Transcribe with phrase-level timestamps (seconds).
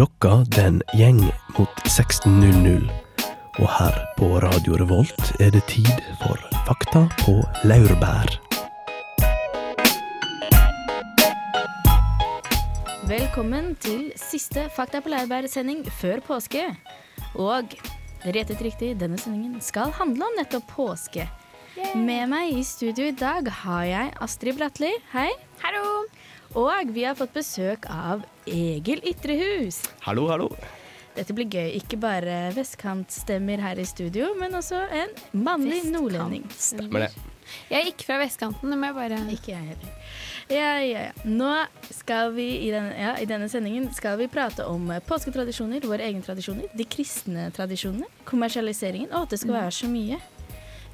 [0.00, 1.18] Klokka den gjeng
[1.58, 2.86] mot 16.00.
[3.60, 5.90] Og her på Radio Revolt er det tid
[6.22, 7.34] for Fakta på
[7.68, 8.32] laurbær.
[13.10, 16.64] Velkommen til siste Fakta på laurbær-sending før påske.
[17.36, 17.76] Og
[18.24, 21.28] dere gjettet riktig, denne sendingen skal handle om nettopp påske.
[21.92, 24.96] Med meg i studio i dag har jeg Astrid Bratli.
[25.12, 25.28] Hei.
[25.60, 25.89] Hallo!
[26.58, 29.84] Og vi har fått besøk av Egil Ytrehus.
[30.02, 30.48] Hallo, hallo.
[31.14, 31.76] Dette blir gøy.
[31.78, 35.12] Ikke bare vestkantstemmer her i studio, men også en
[35.46, 36.48] mannlig nordlending.
[36.58, 37.10] Stemmer det.
[37.70, 39.94] Jeg er ikke fra vestkanten, det må jeg bare Ikke jeg heller.
[40.50, 41.24] Ja, ja, ja.
[41.26, 41.50] Nå
[41.94, 46.22] skal vi i denne, ja, i denne sendingen skal vi prate om påsketradisjoner, våre egne
[46.26, 49.10] tradisjoner, de kristne tradisjonene, kommersialiseringen.
[49.14, 50.18] Å, det skal være så mye.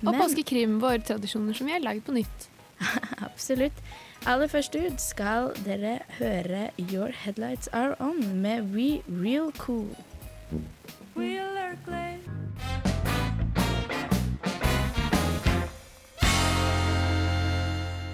[0.04, 2.48] Og påskekrim, våre tradisjoner som vi har lagd på nytt.
[3.29, 3.84] Absolutt.
[4.27, 9.95] Aller først ut skal dere høre Your Headlights Are On med We Real Cool.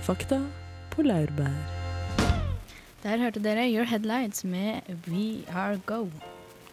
[0.02, 0.40] Fakta
[0.90, 1.56] på laurbær.
[3.02, 6.06] Der hørte dere Your Headlights med We Are Go.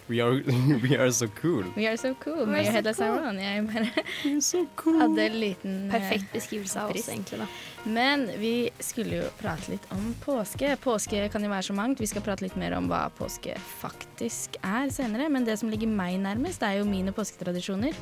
[0.09, 0.41] We are,
[0.83, 1.63] we are so cool.
[1.75, 3.37] We are so cool We are so cool.
[3.37, 4.97] Jeg bare so cool.
[5.03, 7.37] hadde en liten eh, Perfekt beskrivelse av oss, egentlig.
[7.43, 7.45] da.
[7.85, 10.73] Men vi skulle jo prate litt om påske.
[10.81, 12.01] Påske kan jo være så mangt.
[12.01, 15.29] Vi skal prate litt mer om hva påske faktisk er senere.
[15.29, 17.93] Men det som ligger meg nærmest, er jo mine påsketradisjoner.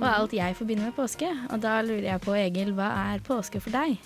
[0.00, 1.28] Og alt jeg forbinder med påske.
[1.50, 3.98] Og da lurer jeg på, Egil, hva er påske for deg?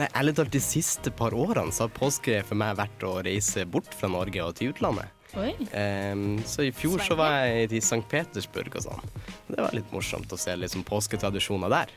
[0.00, 3.68] Nei, ærlig talt, de siste par årene så har påske for meg vært å reise
[3.68, 5.12] bort fra Norge og til utlandet.
[5.34, 8.02] Ehm, så i fjor så var jeg i St.
[8.10, 9.12] Petersburg og sånn.
[9.50, 11.92] Det var litt morsomt å se liksom påsketradisjoner der.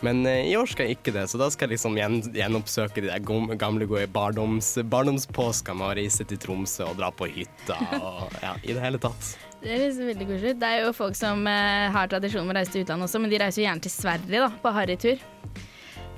[0.00, 3.04] Men uh, i år skal jeg ikke det, så da skal jeg liksom gjen, gjenoppsøke
[3.04, 3.20] de der
[3.60, 8.54] gamle, gode barndoms, barndomspåskene med å reise til Tromsø og dra på hytta og ja,
[8.64, 9.34] i det hele tatt.
[9.60, 10.54] Det er liksom veldig koselig.
[10.56, 13.34] Det er jo folk som uh, har tradisjon med å reise til utlandet også, men
[13.34, 15.28] de reiser jo gjerne til Sverige, da, på harrytur.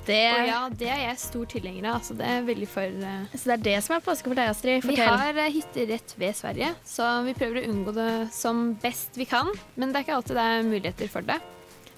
[0.03, 2.01] Det, Og ja, det er jeg stor tilhenger av.
[2.01, 3.31] Altså, det er veldig for uh...
[3.31, 4.87] Så det er det som er påske for deg, Astrid.
[4.89, 9.15] Vi har uh, hytter rett ved Sverige, så vi prøver å unngå det som best
[9.19, 9.51] vi kan.
[9.79, 11.39] Men det er ikke alltid det er muligheter for det.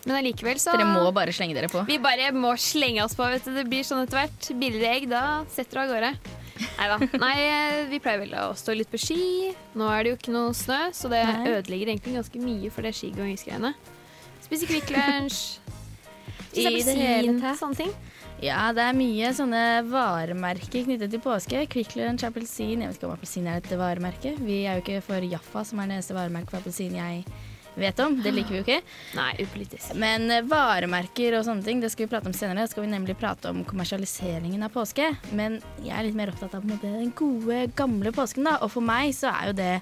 [0.06, 1.82] Men allikevel så Dere må bare slenge dere på.
[1.88, 3.56] Vi bare må slenge oss på, vet du.
[3.58, 4.50] Det blir sånn etter hvert.
[4.54, 6.12] Billigere egg, da setter du av gårde.
[6.78, 7.00] Neida.
[7.24, 9.20] Nei eh, vi pleier vel å stå litt på ski.
[9.74, 11.56] Nå er det jo ikke noe snø, så det Nei.
[11.58, 13.74] ødelegger egentlig ganske mye for det skigåingsgreiene.
[14.46, 15.65] Spise Kvikk Lunsj.
[16.64, 17.96] Appelsin, sånne ting.
[18.44, 21.64] Ja, det er mye sånne varemerker knyttet til påske.
[21.72, 22.84] Kvikk Lunsj, appelsin.
[22.84, 24.36] Jeg vet ikke om appelsin er et varemerke.
[24.44, 27.24] Vi er jo ikke for Jaffa, som er det eneste varemerket for appelsin jeg
[27.80, 28.18] vet om.
[28.24, 28.82] Det liker vi jo ikke.
[29.16, 29.96] Nei, upolitisk.
[30.00, 32.66] Men eh, varemerker og sånne ting, det skal vi prate om senere.
[32.66, 35.14] Da skal vi nemlig prate om kommersialiseringen av påske.
[35.36, 38.58] Men jeg er litt mer opptatt av den gode, gamle påsken, da.
[38.66, 39.74] Og for meg så er jo det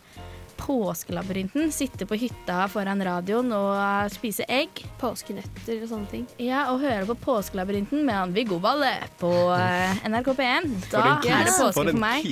[0.63, 1.71] påskelabyrinten.
[1.75, 4.83] Sitte på hytta foran radioen og spise egg.
[5.01, 6.25] Påskenøtter og sånne ting.
[6.41, 10.73] Ja, og høre på Påskelabyrinten med han Viggo Valle på eh, NRK P1.
[10.93, 12.27] Da er det påske For for en meg.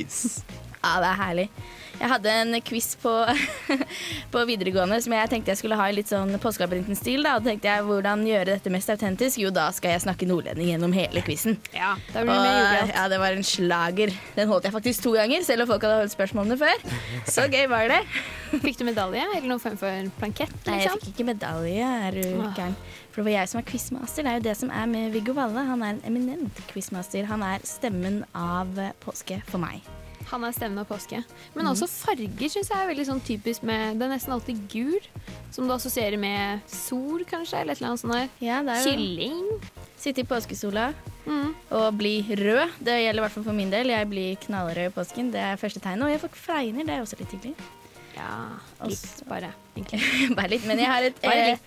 [0.81, 1.47] Ja, det er herlig.
[2.01, 3.11] Jeg hadde en quiz på,
[4.33, 7.21] på videregående som jeg tenkte jeg skulle ha i litt sånn Påskelabyrinten-stil.
[7.27, 9.37] Da og tenkte jeg hvordan gjøre dette mest autentisk.
[9.43, 11.59] Jo, da skal jeg snakke nordlending gjennom hele quizen.
[11.75, 14.13] Ja, Og, det ja, det var en slager.
[14.33, 16.81] Den holdt jeg faktisk to ganger, selv om folk hadde holdt spørsmålene før.
[17.29, 18.01] Så gøy var det.
[18.65, 20.57] Fikk du medalje eller noen form for plankett?
[20.65, 21.05] Nei, jeg Liksom?
[21.05, 22.25] fikk ikke medalje, er du
[22.57, 22.73] gæren.
[23.11, 24.25] For det var jeg som var quizmaster.
[24.25, 25.69] Det er jo det som er med Viggo Valle.
[25.69, 27.29] Han er en eminent quizmaster.
[27.29, 28.73] Han er stemmen av
[29.05, 29.83] påske for meg.
[30.29, 31.23] Han er stemmen av påske.
[31.55, 34.99] Men også farger syns jeg er veldig sånn typisk med Det er nesten alltid gul,
[35.51, 38.29] som du assosierer med sol, kanskje, eller et eller annet sånt der.
[38.45, 39.41] Ja, det er jo Kylling.
[40.01, 41.51] Sitte i påskesola Mm.
[41.77, 42.71] og bli rød.
[42.81, 43.91] Det gjelder i hvert fall for min del.
[43.93, 45.27] Jeg blir knallrød i påsken.
[45.31, 46.01] Det er første tegn.
[46.01, 46.83] Og jeg får fregner.
[46.87, 47.53] Det er også litt hyggelig.
[48.15, 48.31] Ja,
[48.83, 50.01] litt også, bare, egentlig.
[50.37, 50.65] Bare litt.
[50.67, 51.57] Men jeg har et eh,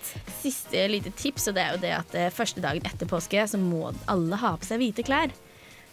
[0.43, 3.57] siste lite tips, og det er jo det at eh, første dagen etter påske så
[3.57, 5.31] må alle ha på seg hvite klær.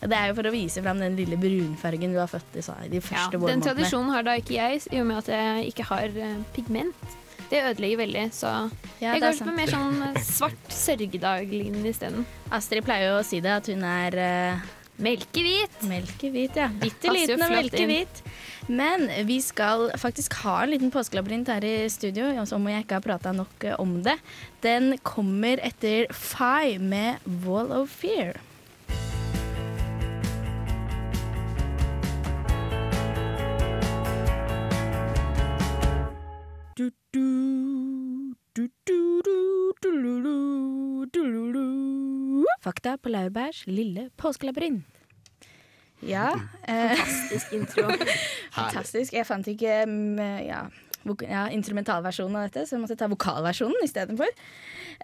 [0.03, 2.75] Det er jo for å vise fram den lille brunfargen du har født i så-
[2.75, 5.85] første de Ja, den tradisjonen har da ikke jeg, i og med at jeg ikke
[5.85, 6.94] har eh, pigment.
[7.53, 9.56] Det ødelegger veldig, så Ja, jeg går sant.
[9.56, 12.25] mer sånn eh, svart sørgedag-lignende isteden.
[12.50, 14.17] Astrid pleier jo å si det, at hun er
[14.56, 14.61] uh,
[15.03, 15.82] Melkehvit.
[15.82, 16.56] melkehvit.
[16.56, 16.69] Ja.
[16.69, 18.23] Bitte liten og melkehvit.
[18.23, 18.76] inn.
[18.76, 23.05] Men vi skal faktisk ha en liten påskelabyrint her i studio, som jeg ikke har
[23.05, 24.19] prata nok om det.
[24.62, 28.37] Den kommer etter Fi med Wall of Fear.
[42.73, 44.87] Fakta på Laurbærs lille påskelabyrint.
[46.01, 46.33] Ja,
[46.65, 47.85] eh, Fantastisk intro.
[48.57, 49.13] fantastisk.
[49.13, 50.63] Jeg fant ikke mm, ja,
[51.29, 54.33] ja, instrumentalversjonen av dette, så jeg måtte ta vokalversjonen istedenfor.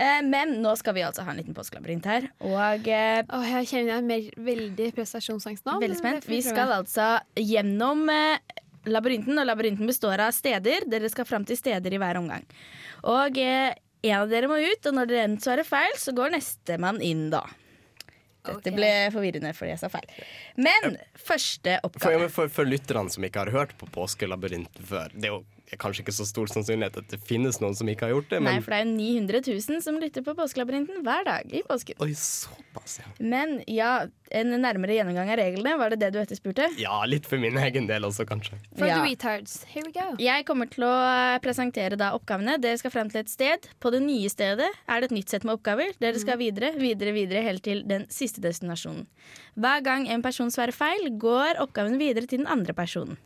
[0.00, 2.31] Eh, men nå skal vi altså ha en liten påskelabyrint her.
[2.49, 5.76] Og eh, Åh, jeg kjenner jeg er mer, veldig prestasjonsangst nå.
[5.85, 6.31] veldig spent.
[6.31, 10.88] Vi skal altså gjennom eh, labyrinten, og labyrinten består av steder.
[10.88, 12.49] Dere skal fram til steder i hver omgang.
[13.12, 17.00] Og eh, en av dere må ut, og når dere svarer feil, så går nestemann
[17.04, 17.42] inn, da.
[18.48, 20.06] Dette ble forvirrende fordi jeg sa feil.
[20.56, 22.28] Men første For, oppgave.
[22.32, 25.42] for, for lytterne som ikke har hørt på Påskelabyrinten før, det er jo
[25.76, 28.55] kanskje ikke så stor sannsynlighet at det finnes noen som ikke har gjort det, Nei,
[28.65, 31.99] for det er jo 900 000 som lytter på Påskelabyrinten hver dag i påsken.
[32.00, 33.11] Oi, såpass, ja.
[33.20, 36.70] Men ja, en nærmere gjennomgang av reglene, var det det du etterspurte?
[36.81, 38.56] Ja, litt for min egen del også, kanskje.
[38.79, 39.03] For Ja.
[39.03, 39.65] the retards.
[39.69, 40.17] Here we go.
[40.23, 40.94] Jeg kommer til å
[41.35, 42.56] eh, presentere da oppgavene.
[42.61, 43.69] Dere skal frem til et sted.
[43.81, 45.93] På det nye stedet er det et nytt sett med oppgaver.
[46.00, 49.06] Dere skal videre, videre, videre helt til den siste destinasjonen.
[49.59, 53.19] Hver gang en person svarer feil, går oppgaven videre til den andre personen.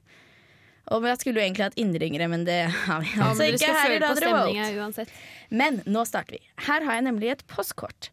[0.91, 4.01] Og jeg skulle jo egentlig hatt innringere, men det har vi altså ikke her i
[4.03, 5.13] Radio Volt.
[5.55, 6.43] Men nå starter vi.
[6.67, 8.11] Her har jeg nemlig et postkort.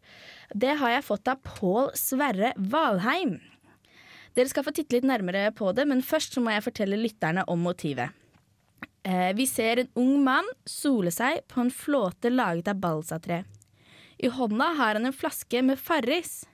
[0.54, 3.38] Det har jeg fått av Pål Sverre Valheim.
[4.38, 7.42] Dere skal få titte litt nærmere på det, men først så må jeg fortelle lytterne
[7.50, 8.14] om motivet.
[9.02, 13.42] Eh, vi ser en ung mann sole seg på en flåte laget av balsatre.
[14.20, 16.44] I hånda har han en flaske med Farris.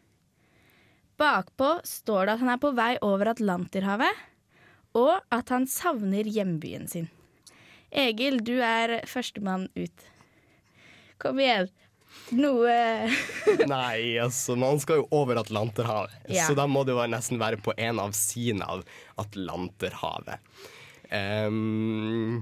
[1.18, 4.24] Bakpå står det at han er på vei over Atlanterhavet,
[4.96, 7.10] og at han savner hjembyen sin.
[7.92, 10.06] Egil, du er førstemann ut.
[11.22, 11.68] Kom igjen.
[12.32, 12.72] Noe
[13.68, 16.46] Nei, altså, man skal jo over Atlanterhavet, Ja.
[16.48, 18.82] så da må det jo nesten være på en av sidene av
[19.20, 20.40] Atlanterhavet.
[21.06, 22.40] Um,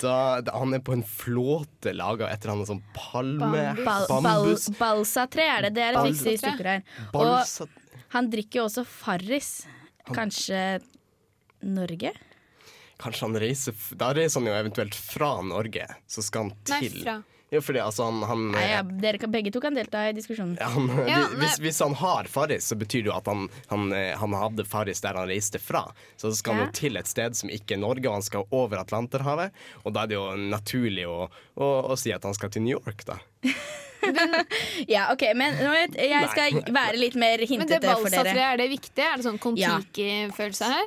[0.00, 3.50] da, da Han er på en flåte laga etter han er sånn palme...
[3.50, 4.70] bal, bal, Bambus...
[4.78, 5.74] balsatre er det.
[5.76, 6.86] Det er et Bal- viktig stykke her.
[7.12, 7.68] Og
[8.14, 9.50] han drikker jo også Farris.
[10.10, 10.62] Kanskje
[11.62, 12.12] Norge?
[13.00, 17.14] Kanskje han reiser Da reiser han jo eventuelt fra Norge, så skal han Nei, fra.
[17.50, 20.52] Jo, fordi altså han, han, Nei, ja, dere kan, begge to kan delta i diskusjonen.
[20.60, 23.48] Ja, han, Ja, vi- hvis, hvis han har Farris, så betyr det jo at han,
[23.72, 25.80] han, eh, han hadde Farris der han reiste fra.
[26.20, 28.78] Så skal han jo til et sted som ikke er Norge, og han skal over
[28.84, 29.50] Atlanterhavet.
[29.82, 31.24] Og da er det jo naturlig å,
[31.58, 33.18] å, å si at han skal til New York, da.
[34.88, 38.30] Ja, ok, men nå vet- jeg skal være litt mer Men det hintete for balsatreet,
[38.34, 38.46] dere.
[38.54, 39.04] er det viktig?
[39.04, 40.86] Er det sånn Kon-Tiki-følelse her?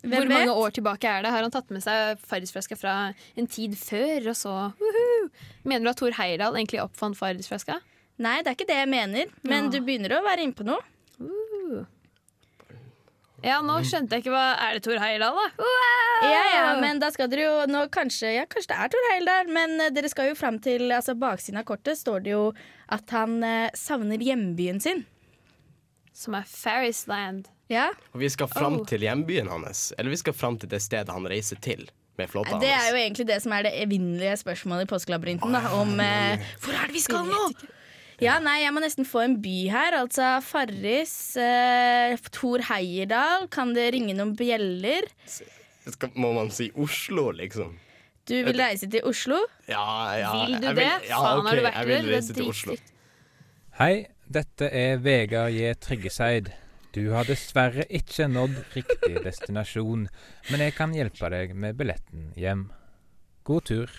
[0.00, 0.56] Hvem Hvor mange vet?
[0.64, 1.30] år tilbake er det?
[1.34, 2.94] Har han tatt med seg Farrisflaska fra
[3.36, 4.54] en tid før, og så?
[5.68, 7.80] Mener du at Thor Heyerdahl egentlig oppfant Farrisflaska?
[8.20, 9.70] Nei, det er ikke det jeg mener, men Ja.
[9.70, 10.80] du begynner å være inne på noe.
[13.40, 15.46] Ja, nå skjønte jeg ikke hva Er det Thor Heyerdahl, da?
[15.64, 16.24] Wow!
[16.28, 19.48] Ja, ja, men da skal dere jo nå kanskje Ja, kanskje det er Thor Heyerdahl,
[19.56, 22.42] men eh, dere skal jo fram til altså baksiden av kortet står det jo
[22.92, 25.06] at han eh, savner hjembyen sin.
[26.12, 27.48] Som er Farrisland.
[27.70, 28.86] Ja, Og vi skal fram Oh.
[28.86, 31.84] til hjembyen hans, eller vi skal fram til det stedet han reiser til
[32.18, 35.52] med flåta Det er jo egentlig det som er det evinnelige spørsmålet i Påskelabyrinten.
[35.54, 37.44] da, Om eh, hvor er det vi skal nå?
[38.20, 39.94] Ja, nei, Jeg må nesten få en by her.
[40.02, 43.46] Altså Farris, eh, Tor Heierdal.
[43.48, 45.06] Kan det ringe noen bjeller?
[45.88, 47.78] Skal, må man si Oslo, liksom?
[48.28, 49.38] Du vil reise til Oslo?
[49.68, 49.86] Ja,
[50.18, 51.08] ja Vil du jeg det?
[51.08, 51.94] ja, Faen, okay, har du vært jeg der?
[51.94, 52.76] vil Det er reise til Oslo.
[53.78, 55.72] Hei, dette er Vegard J.
[55.80, 56.52] Tryggeseid.
[56.90, 60.08] Du har dessverre ikke nådd riktig destinasjon,
[60.50, 62.68] men jeg kan hjelpe deg med billetten hjem.
[63.46, 63.92] God tur.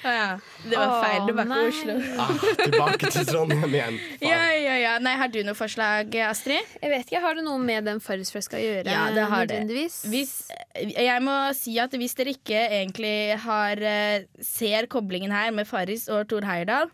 [0.00, 0.28] Å ja.
[0.64, 1.26] Det var Å, feil.
[1.28, 1.44] Du nei.
[1.44, 1.96] ikke Oslo.
[2.24, 2.30] Ah,
[2.62, 3.98] tilbake til Trondheim igjen.
[4.24, 4.94] Ja, ja, ja.
[5.02, 6.70] Nei, Har du noe forslag, Astrid?
[6.80, 8.88] Jeg vet ikke, Har det noe med den Farrisflaska å gjøre?
[8.88, 9.60] Ja, det har det.
[10.08, 10.38] Hvis,
[10.80, 16.08] jeg må si at hvis dere ikke egentlig har eh, ser koblingen her med Farris
[16.08, 16.88] og Tor Heyerdahl,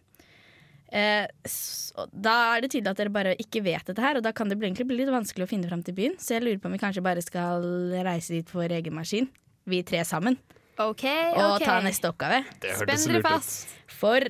[0.97, 4.33] eh, s- da er det tydelig at dere bare ikke vet dette her, og da
[4.33, 6.17] kan det bli- egentlig bli litt vanskelig å finne fram til byen.
[6.21, 7.63] Så jeg lurer på om vi kanskje bare skal
[8.07, 9.29] reise dit for egen maskin,
[9.69, 10.39] vi tre sammen,
[10.79, 11.65] Okay, og ok.
[11.65, 12.43] ta neste oppgave.
[12.61, 13.69] Spenn dere fast.
[13.89, 14.21] For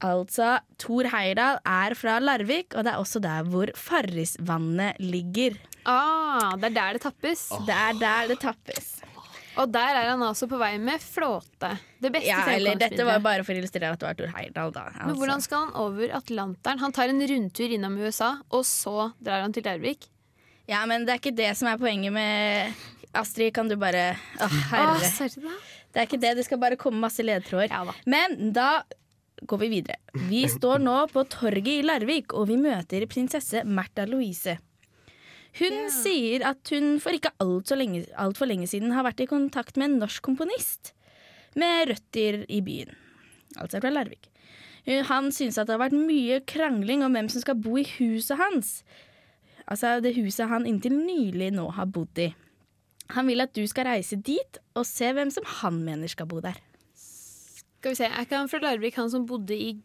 [0.00, 5.56] altså, Tor Heyerdahl er fra Larvik, og det er også der hvor Farrisvannet ligger.
[5.86, 7.48] Ah, det er der det tappes.
[7.66, 8.92] Det er der det tappes.
[9.56, 11.70] Og der er han altså på vei med flåte.
[12.02, 14.74] Det beste Ja, eller dette var bare for å illustrere at det var Tor Heyerdahl,
[14.74, 14.84] da.
[14.92, 15.20] Men altså.
[15.22, 16.82] hvordan skal han over Atlanteren?
[16.82, 20.10] Han tar en rundtur innom USA, og så drar han til Larvik.
[20.68, 22.76] Ja, men det er ikke det som er poenget med
[23.16, 24.10] Astrid, kan du bare
[24.42, 25.10] Å, herre.
[25.14, 25.56] sorry.
[25.92, 26.34] Det er ikke det.
[26.36, 27.72] Det skal bare komme masse ledetråder.
[27.72, 27.94] Ja da.
[28.04, 28.82] Men da
[29.48, 29.96] går vi videre.
[30.28, 34.58] Vi står nå på torget i Larvik, og vi møter prinsesse Märtha Louise.
[35.56, 39.30] Hun sier at hun for ikke altfor lenge, alt for lenge siden har vært i
[39.30, 40.92] kontakt med en norsk komponist
[41.56, 42.92] med røtter i byen.
[43.56, 44.28] Altså fra Larvik.
[45.08, 48.38] Han synes at det har vært mye krangling om hvem som skal bo i huset
[48.38, 48.82] hans.
[49.66, 52.28] altså det huset han inntil nylig nå har bodd i.
[53.16, 56.40] Han vil at du skal reise dit og se hvem som han mener skal bo
[56.40, 56.58] der.
[56.94, 59.76] Skal vi se, Er ikke han fra Larvik, han som bodde i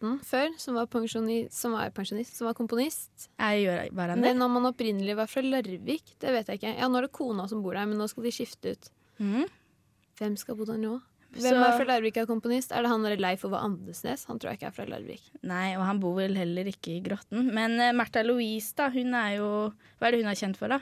[0.00, 0.48] Grotten før?
[0.58, 3.28] Som var, pensjoni- som var pensjonist, som var komponist?
[3.38, 4.18] Jeg gjør, det?
[4.20, 6.78] Men om han opprinnelig var fra Larvik, det vet jeg ikke.
[6.78, 8.88] Ja, Nå er det kona som bor der, men nå skal de skifte ut.
[9.20, 9.44] Mm.
[10.18, 11.00] Hvem skal bo der nå?
[11.32, 12.72] Hvem Så- er fra Larvik er komponist?
[12.72, 14.24] Er det han der Leif Ove Andesnes?
[14.26, 15.20] Han tror jeg ikke er fra Larvik.
[15.42, 17.52] Nei, og han bor vel heller ikke i Grotten.
[17.54, 20.68] Men uh, Märtha Louise, da, hun er jo Hva er det hun er kjent for,
[20.68, 20.80] da?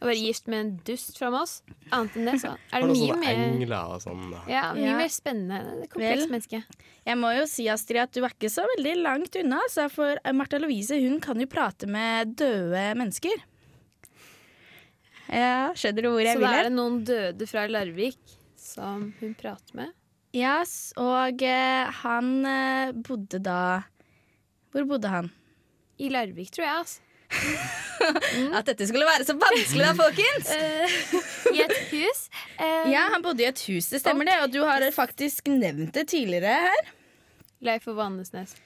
[0.00, 1.58] Å være gift med en dust fra Moss?
[1.92, 4.22] Annet enn det, så er det mye sånne mer engler og sånn.
[4.48, 4.94] ja, mye Ja.
[4.96, 5.88] mer spennende.
[5.92, 6.62] Komplekst menneske.
[7.10, 9.60] Jeg må jo si, Astrid, at du er ikke så veldig langt unna.
[9.92, 13.44] For Martha Louise hun kan jo prate med døde mennesker.
[15.30, 16.46] Ja, skjønner du hvor jeg vil?
[16.46, 18.18] Så da er det noen døde fra Larvik
[18.58, 19.92] som hun prater med?
[20.34, 23.82] Ja, yes, og eh, han eh, bodde da
[24.70, 25.30] Hvor bodde han?
[25.98, 26.74] I Larvik, tror jeg.
[26.84, 27.00] altså.
[28.56, 30.48] At dette skulle være så vanskelig da, folkens!
[31.54, 32.22] I et hus.
[32.56, 34.38] Uh, Ja, han bodde i et hus, det stemmer det.
[34.44, 36.90] Og du har faktisk nevnt det tidligere her.
[37.60, 38.56] Leif Ove Andesnes.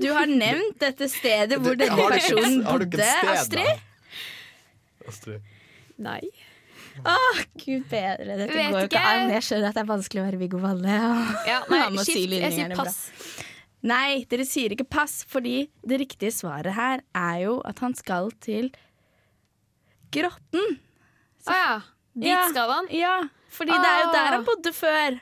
[0.00, 3.10] Du har nevnt dette stedet hvor denne Har du personen har du bodde?
[3.34, 3.84] Astrid.
[5.08, 5.50] Astrid.
[6.00, 6.22] Nei.
[7.06, 8.24] Åh, gud bedre.
[8.40, 9.04] Dette Vet går jo ikke ikke.
[9.20, 9.30] an.
[9.36, 10.96] Jeg skjønner at det er vanskelig å være Viggo Valle.
[11.48, 12.34] Ja, nei, skift.
[12.40, 12.98] Jeg sier pass.
[13.12, 13.46] bra.
[13.82, 18.30] Nei, dere sier ikke pass, fordi det riktige svaret her er jo at han skal
[18.44, 18.68] til
[20.12, 20.78] Grotten.
[21.46, 21.80] Å ja.
[22.14, 22.48] Dit Ja.
[22.50, 22.86] skal han.
[22.90, 24.30] Ja, fordi det er jo der Ah.
[24.34, 25.20] han bodde før.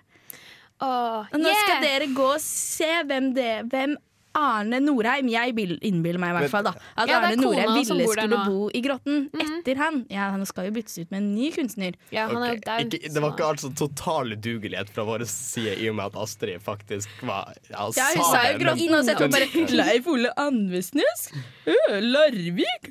[0.81, 1.63] Åh, Og nå yeah.
[1.67, 3.97] skal dere gå og se hvem det Hvem
[4.39, 8.41] Arne Norheim Jeg innbiller meg i hvert fall da At Ja, Arne Norheim ville skulle
[8.47, 10.01] bo i Grotten etter han.
[10.13, 11.99] Ja, Han skal jo byttes ut med en ny kunstner.
[12.15, 15.89] Ja, han er jo ikke, det var ikke altså total udugelighet fra vår side i
[15.91, 19.35] og med at Astrid faktisk var Ja, Ja, hun sa jo Grotten, og så etterpå
[19.39, 21.29] bare Leif Ole Andvesnes?
[21.67, 22.91] Øh, Larvik?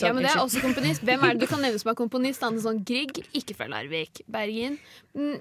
[0.00, 1.04] Ja, men det er også komponist.
[1.06, 2.42] Hvem er det du kan nevne som er komponist?
[2.42, 4.24] Han er sånn Grieg, ikke fra Larvik.
[4.30, 4.78] Bergen.
[5.14, 5.36] Mm,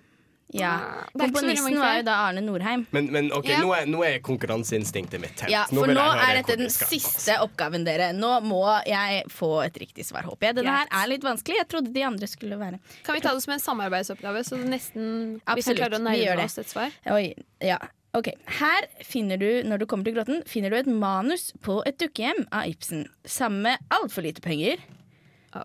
[0.54, 0.72] ja.
[1.14, 2.84] Det er veldig Komponisten var jo da Arne Norheim.
[2.92, 3.62] Men, men ok, Ja.
[3.64, 5.50] nå, er, nå er konkurranseinstinktet mitt tent.
[5.52, 8.12] Ja, for nå, nå er dette den siste oppgaven, dere.
[8.14, 10.56] Nå må jeg få et riktig svar, håper jeg.
[10.62, 11.58] Denne her er litt vanskelig.
[11.64, 14.70] Jeg trodde de andre skulle være Kan vi ta det som en samarbeidsoppgave, så det
[14.70, 16.46] nesten vi kan Absolutt, klare å vi gjør nærme det.
[16.52, 16.92] oss et svar?
[17.16, 17.34] Oi,
[17.64, 17.80] ja.
[18.14, 18.28] Ok,
[18.60, 22.44] Her finner du, når du kommer til grotten, finner du et manus på et dukkehjem
[22.54, 23.08] av Ibsen.
[23.26, 24.78] Sammen med altfor lite penger,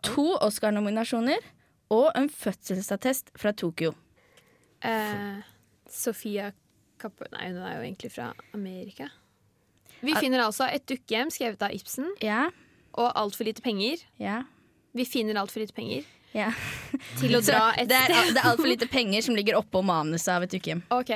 [0.03, 1.45] to Oscar-nominasjoner
[1.93, 3.93] og en fødselsattest fra Tokyo.
[4.85, 5.39] Eh,
[5.91, 6.53] Sofia
[6.99, 7.23] Kapp...
[7.33, 9.09] Nei, hun er jo egentlig fra Amerika.
[10.01, 12.49] Vi finner altså et dukkehjem skrevet av Ibsen Ja,
[12.99, 14.03] og altfor lite penger.
[14.23, 14.43] ja,
[14.95, 16.05] Vi finner altfor lite penger
[16.35, 16.53] ja.
[17.21, 20.31] til å dra et det er, det er altfor lite penger som ligger oppå manuset
[20.37, 20.85] av et dukkehjem.
[20.95, 21.15] OK.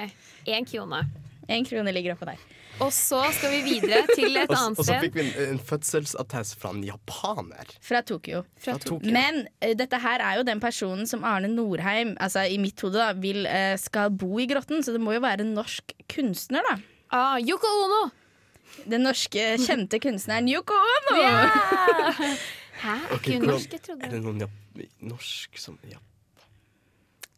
[0.50, 1.04] Én krone.
[1.50, 2.42] Én krone ligger oppå der.
[2.83, 4.83] Og så skal vi videre til et annet sted.
[4.83, 7.73] og så fikk vi en, en fødselsattest fra en japaner.
[7.85, 8.43] Fra Tokyo.
[8.59, 8.77] Fra.
[8.83, 9.12] Tokyo.
[9.15, 12.99] Men uh, dette her er jo den personen som Arne Norheim altså i mitt hode
[12.99, 16.65] da, vil, uh, skal bo i grotten, så det må jo være en norsk kunstner,
[16.71, 16.79] da.
[17.12, 18.03] Ah, Yoko Ono!
[18.89, 21.19] Den norske kjente kunstneren Yoko Ono!
[22.83, 22.95] Hæ?
[22.97, 23.75] Er Ok, ikke hun norsk?
[23.77, 26.01] Jeg Er det noen jap norsk som ja.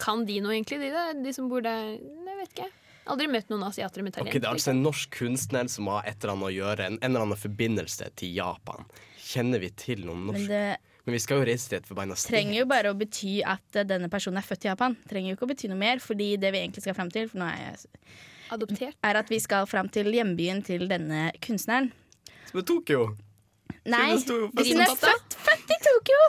[0.01, 1.95] Kan de noe, egentlig, de, de som bor der?
[1.99, 2.71] Jeg vet ikke.
[3.07, 4.31] Aldri møtt noen asiater med talent.
[4.31, 6.99] Okay, Det er altså en norsk kunstner som har et eller annet å gjøre, en,
[7.03, 8.87] en eller annen forbindelse til Japan.
[9.25, 10.49] Kjenner vi til noen Men norsk?
[10.49, 12.33] det Men vi skal jo reise til et forbanna sted.
[12.33, 14.97] trenger jo bare å bety at denne personen er født i Japan.
[15.11, 17.43] Trenger jo ikke å bety noe mer, fordi det vi egentlig skal fram til, for
[17.43, 18.15] nå er, jeg,
[18.57, 18.97] Adoptert.
[19.05, 21.91] er at vi skal fram til hjembyen til denne kunstneren.
[22.49, 23.03] Som er Tokyo!
[23.85, 26.23] Nei, det hun er født, født i Tokyo!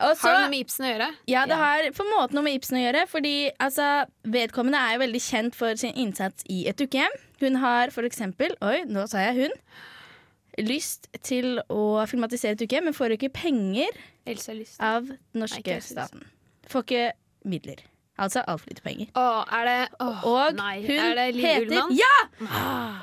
[0.00, 1.08] Og så, Har det noe med Ibsen å gjøre?
[1.28, 3.02] ja, det har på en måte noe med Ibsen å gjøre.
[3.12, 3.88] Fordi altså,
[4.24, 7.12] vedkommende er jo veldig kjent for sin innsats i et dukkehjem.
[7.42, 9.56] Hun har for eksempel Oi, nå sa jeg hun.
[10.64, 13.92] Lyst til å filmatisere et dukkehjem, men får ikke penger
[14.80, 16.24] av den norske staten.
[16.72, 17.06] Får ikke
[17.48, 17.84] midler.
[18.22, 19.08] Altså altfor lite penger.
[19.18, 21.92] Åh, er det åh, Og Nei, hun er det Liv heter Ullmann?
[21.98, 22.14] Ja!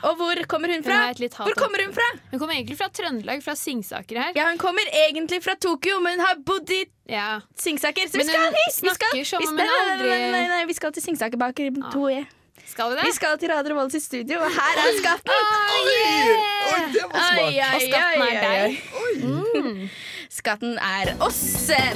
[0.07, 0.99] Og hvor kommer hun Hun fra?
[1.09, 2.07] hat- Hvor kommer hun fra?
[2.31, 4.31] Hun kommer egentlig fra Trøndelag, fra Singsaker her.
[4.39, 7.41] Ja, Hun kommer egentlig fra Tokyo, men hun har bodd i Ja.
[7.57, 8.07] Singsaker.
[8.07, 8.81] Så vi Men skal hun hit!
[8.81, 11.59] Vi skal, som vi skal, hun aldri- nei, nei, nei, vi skal til Singsaker bak
[11.59, 12.25] i 2E.
[12.69, 13.03] Skal vi det?
[13.07, 15.33] Vi skal til Radio Revolt sitt studio, og her er skatten!
[15.33, 17.39] Oi, det var smart!
[17.39, 18.81] Oi, oi, Og skatten er deg.
[18.93, 19.13] Oi.
[19.25, 19.89] Mm.
[20.29, 21.41] Skatten er oss.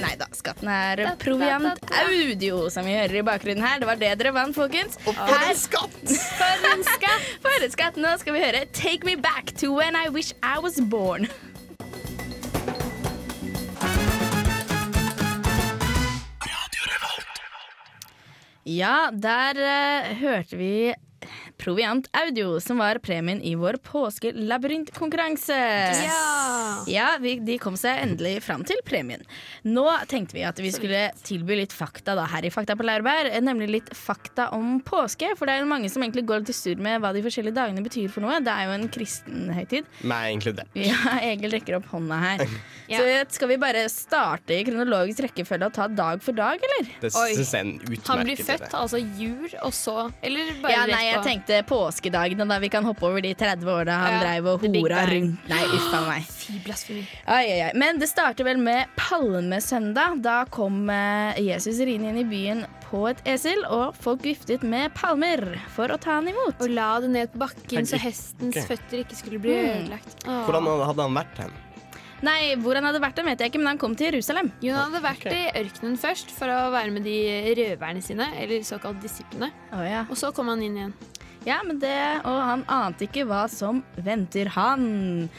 [0.01, 1.77] Nei da, skatten er Proviant.
[2.01, 3.77] Audio, som vi hører i bakgrunnen her.
[3.83, 4.97] Det var det dere vant, folkens.
[5.05, 5.99] Og for en skatt!
[6.39, 7.27] For en skatt!
[7.45, 7.99] For en skatt.
[8.01, 11.29] Nå skal vi høre Take Me Back to When I Wish I Was Born.
[18.65, 20.73] Ja, der uh, hørte vi
[21.63, 25.55] Proviant Audio, som var premien i vår påskelabyrintkonkurranse.
[26.03, 26.83] Ja!
[26.87, 29.23] Ja, vi, de kom seg endelig fram til premien.
[29.63, 33.29] Nå tenkte vi at vi skulle tilby litt fakta da, her i Fakta på Laurbær.
[33.43, 35.31] Nemlig litt fakta om påske.
[35.39, 37.55] For det er jo mange som egentlig går litt i surr med hva de forskjellige
[37.55, 38.41] dagene betyr for noe.
[38.43, 39.87] Det er jo en kristen høytid.
[40.03, 40.71] Meg inkludert.
[40.83, 42.43] Ja, Egil rekker opp hånda her.
[42.91, 42.99] Ja.
[42.99, 46.89] Så skal vi bare starte i kronologisk rekkefølge og ta dag for dag, eller?
[46.99, 50.73] Det synes jeg er en utmerket Han blir født, altså jul, og så Eller bare
[50.75, 51.23] Ja, rett nei, jeg på.
[51.53, 55.05] Tenkte påskedagene, da vi kan hoppe over de 30 åra han Ja, dreiv og hora
[55.09, 55.47] rundt.
[55.49, 56.29] Nei, uff a meg.
[57.27, 57.71] Ai, ai, ai.
[57.75, 60.21] Men det starter vel med palmesøndag.
[60.23, 64.93] Da kom eh, Jesus rinende inn i byen på et esel, og folk viftet med
[64.97, 65.43] palmer
[65.75, 66.59] for å ta han imot.
[66.61, 69.69] Og la det ned på bakken så hestens føtter ikke skulle bli Mm.
[69.83, 70.15] ødelagt.
[70.25, 70.39] Mm.
[70.47, 71.51] Hvordan hadde han vært hen?
[72.23, 74.49] Nei, hvor han hadde vært, den vet jeg ikke, men han kom til Jerusalem.
[74.63, 77.17] Jo, han hadde vært i ørkenen først for å være med de
[77.59, 79.51] røverne sine, eller såkalt disiplene.
[79.75, 80.05] Oh, ja.
[80.09, 80.93] Og så kom han inn igjen.
[81.47, 81.93] Ja, men det
[82.29, 84.85] Og han ante ikke hva som venter han.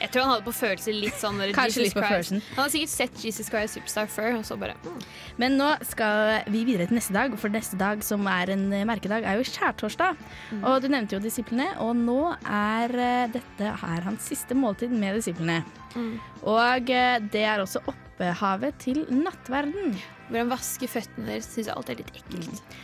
[0.03, 2.13] Jeg tror han hadde på følelse litt sånn Kanskje Jesus litt på Christ.
[2.13, 2.43] følelsen.
[2.55, 4.99] Han hadde sikkert sett Jesus Christ Superstar før, og så bare mm.
[5.41, 8.87] Men nå skal vi videre til neste dag, for neste dag som er en eh,
[8.89, 10.21] merkedag, er jo skjærtorsdag.
[10.61, 15.19] Og du nevnte jo disiplene, og nå er eh, dette her hans siste måltid med
[15.19, 15.63] disiplene.
[15.95, 16.15] Mm.
[16.51, 19.97] Og eh, det er også opphavet til nattverden.
[20.29, 22.79] Hvor han vasker føttene deres, syns jeg alltid er litt ekkelt.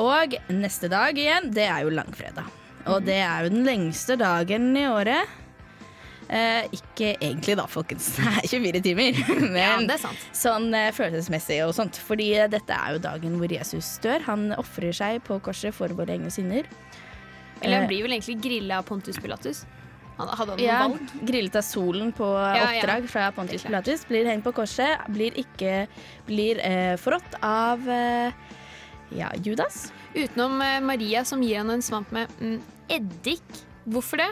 [0.00, 2.59] Og neste dag igjen, det er jo langfredag.
[2.90, 5.36] Og det er jo den lengste dagen i året.
[6.30, 8.12] Eh, ikke egentlig da, folkens.
[8.16, 9.18] Det er 24 timer.
[9.40, 10.28] Men Ja, det er sant.
[10.36, 11.98] sånn eh, følelsesmessig og sånt.
[12.06, 14.22] Fordi eh, dette er jo dagen hvor Jesus dør.
[14.28, 16.70] Han ofrer seg på korset for våre egne synder.
[17.60, 19.64] Eller Eh, han blir vel egentlig grilla av Pontus Pilatus.
[20.20, 21.12] Han hadde han noe ja, valg?
[21.26, 22.66] grillet av solen på ja.
[22.68, 24.04] oppdrag fra Pontus Pilatus.
[24.08, 25.02] Blir hengt på korset.
[25.12, 25.86] Blir ikke
[26.28, 28.36] Blir eh, forrådt av eh,
[29.16, 29.88] ja, Judas.
[30.14, 32.60] Utenom eh, Maria som gir han en svamp med mm,
[32.96, 33.58] eddik.
[33.90, 34.30] Hvorfor det?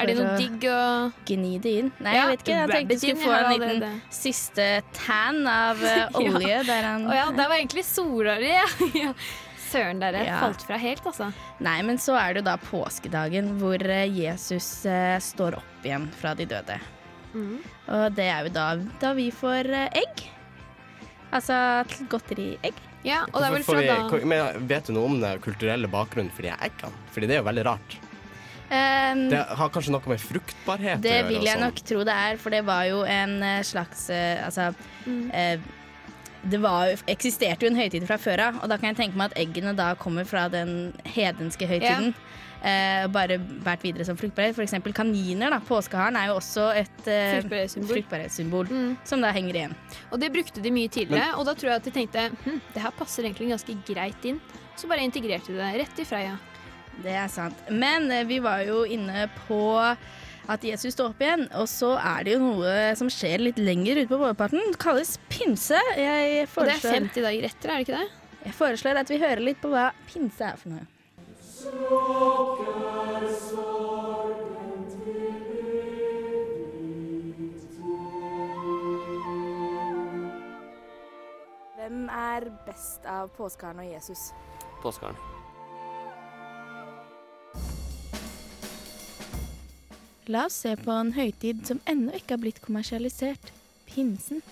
[0.00, 1.90] Er det For noe digg å Gni det inn.
[2.00, 2.54] Nei, Ja, jeg vet ikke.
[2.56, 5.82] Jeg tenkte du skulle få en liten allerede- siste tan av
[6.22, 6.62] olje Ja.
[6.66, 8.54] der han Å ja, det var egentlig solare.
[8.96, 9.12] Ja.
[9.72, 10.40] Søren, dere Ja.
[10.40, 11.30] falt fra helt, altså.
[11.64, 16.08] Nei, men så er det jo da påskedagen hvor eh, Jesus eh, står opp igjen
[16.18, 16.80] fra de døde.
[17.32, 17.54] Mm.
[17.88, 18.66] Og det er jo da,
[19.00, 20.24] da vi får eh, egg.
[21.32, 21.54] Altså
[22.12, 22.74] godteriegg.
[23.04, 25.88] Ja, og det er vel fra da hvor- men vet du noe om den kulturelle
[25.90, 26.92] bakgrunnen for de eggene?
[27.12, 27.96] Fordi det er jo veldig rart.
[28.72, 31.28] Um, Det har kanskje noe med fruktbarhet Det å gjøre?
[31.28, 31.60] vil jeg sånn.
[31.66, 34.74] nok tro det er, for det var jo en eh, slags eh, Altså
[35.06, 35.30] Mm.
[35.34, 35.58] eh,
[36.48, 39.30] det var, eksisterte jo en høytid fra før av, og da kan jeg tenke meg
[39.30, 42.14] at eggene da kommer fra den hedenske høytiden.
[42.62, 44.54] Eh, bare vært videre som fruktbarhet.
[44.54, 45.50] For eksempel kaniner.
[45.50, 47.90] da Påskeharen er jo også et eh, Fruktbarhetssymbol.
[47.96, 48.70] fruktbarhetssymbol.
[48.70, 48.92] Mm.
[49.08, 49.74] Som da henger igjen.
[50.12, 52.84] Og det brukte de mye tidligere, og da tror jeg at de tenkte hm, det
[52.84, 54.38] her passer egentlig ganske greit inn.
[54.78, 56.36] Så bare integrerte de det rett i Freia.
[57.02, 57.58] Det er sant.
[57.72, 59.58] Men eh, vi var jo inne på
[60.52, 64.04] at Jesus står opp igjen, og så er det jo noe som skjer litt lenger
[64.04, 64.62] ute på vårparten.
[64.70, 65.78] Det kalles pinse.
[65.98, 68.08] Jeg Og det er foreslår, 50 dager etter, er det ikke det?
[68.42, 70.86] jeg foreslår at vi hører litt på hva pinse er for noe.
[71.62, 71.70] Hvem
[82.08, 84.32] er best av påskeharen og Jesus?
[84.82, 85.16] Påskeharen.
[90.26, 93.52] La oss se på en høytid som ennå ikke har blitt kommersialisert
[93.86, 94.42] pinsen.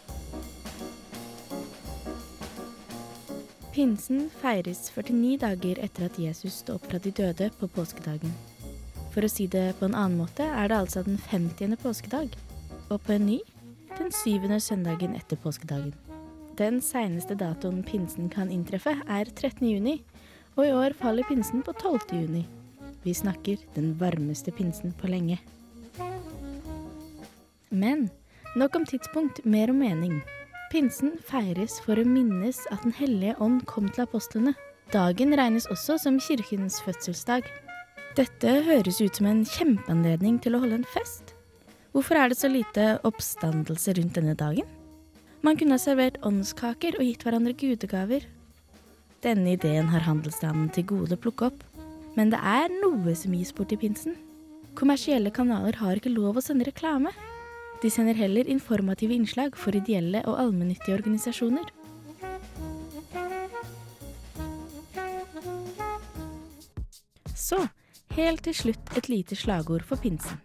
[3.71, 8.33] Pinsen feires 49 dager etter at Jesus sto opp fra de døde på påskedagen.
[9.15, 11.77] For å si det på en annen måte er det altså den 50.
[11.79, 12.35] påskedag,
[12.91, 13.39] og på en ny
[13.95, 15.93] den syvende søndagen etter påskedagen.
[16.59, 19.63] Den seneste datoen pinsen kan inntreffe, er 13.
[19.63, 20.01] juni,
[20.57, 22.11] og i år faller pinsen på 12.
[22.25, 22.43] juni.
[23.07, 25.39] Vi snakker den varmeste pinsen på lenge.
[27.71, 28.09] Men
[28.59, 30.19] nok om tidspunkt, mer om mening.
[30.71, 34.53] Pinsen feires for å minnes at Den hellige ånd kom til apostlene.
[34.95, 37.43] Dagen regnes også som kirkens fødselsdag.
[38.15, 41.33] Dette høres ut som en kjempeanledning til å holde en fest.
[41.91, 44.69] Hvorfor er det så lite oppstandelse rundt denne dagen?
[45.43, 48.29] Man kunne ha servert åndskaker og gitt hverandre gudegaver.
[49.27, 51.67] Denne ideen har handelsstanden til gode å plukke opp.
[52.15, 54.15] Men det er noe som gis bort i pinsen.
[54.79, 57.11] Kommersielle kanaler har ikke lov å sende reklame.
[57.83, 61.65] De sender heller informative innslag for ideelle og allmennyttige organisasjoner.
[67.35, 67.63] Så,
[68.13, 70.43] helt til slutt et lite slagord for pinsen.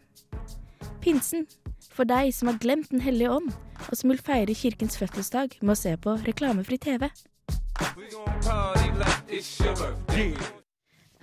[1.03, 1.43] Pinsen,
[1.91, 3.51] for deg som har glemt Den hellige ånd,
[3.89, 7.09] og som vil feire kirkens fødselsdag med å se på reklamefri TV.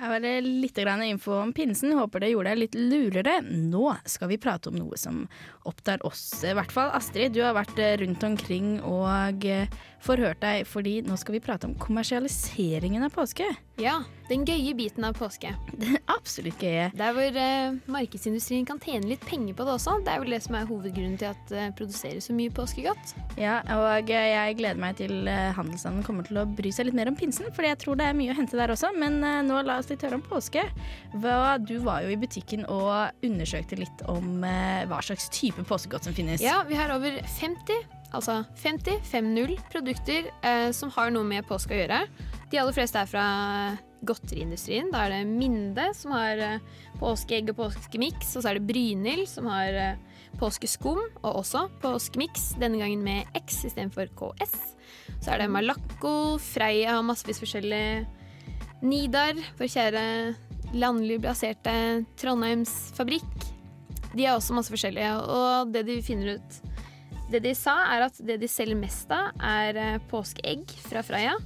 [0.03, 1.93] Her var litt info om pinsen.
[1.95, 3.37] Håper det gjorde deg litt lurere.
[3.47, 5.29] Nå skal vi prate om noe som
[5.63, 6.43] opptar oss.
[6.43, 9.71] I hvert fall Astrid, du har vært eh, rundt omkring og eh,
[10.03, 13.47] forhørt deg, fordi nå skal vi prate om kommersialiseringen av påske.
[13.81, 15.53] Ja, den gøye biten av påske.
[16.17, 16.91] Absolutt gøye.
[16.99, 19.97] Der hvor eh, markedsindustrien kan tjene litt penger på det også.
[20.05, 23.15] Det er vel det som er hovedgrunnen til at det produseres så mye påskegodt.
[23.41, 26.99] Ja, og eh, jeg gleder meg til eh, handelsstanden kommer til å bry seg litt
[26.99, 28.93] mer om pinsen, fordi jeg tror det er mye å hente der også.
[28.99, 30.65] Men eh, nå la oss litt høre om påske.
[31.13, 36.17] Du var jo i butikken og undersøkte litt om eh, hva slags type påskegodt som
[36.17, 36.43] finnes.
[36.45, 41.77] Ja, vi har over 50, altså 50, 5-0 produkter eh, som har noe med påske
[41.77, 42.05] å gjøre.
[42.53, 43.27] De aller fleste er fra
[44.07, 44.91] godteriindustrien.
[44.93, 46.65] Da er det Minde som har eh,
[47.01, 50.01] påskeegg og påskemiks, og så er det Brynhild som har eh,
[50.41, 54.57] påskeskum og også påskemiks, denne gangen med X istedenfor KS.
[55.23, 57.85] Så er det Malaco, Freia har massevis forskjellig.
[58.83, 60.05] Nidar, vår kjære
[60.75, 61.73] landlig baserte
[62.19, 63.49] Trondheimsfabrikk.
[64.13, 66.59] De er også masse forskjellige, og det de finner ut
[67.33, 71.39] Det de sa, er at det de selger mest av, er eh, påskeegg fra Freia,